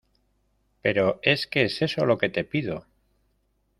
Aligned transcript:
pero 0.81 1.19
es 1.21 1.45
que 1.45 1.61
es 1.63 1.83
eso 1.83 2.07
lo 2.07 2.17
que 2.17 2.29
te 2.29 2.43
pido. 2.43 2.87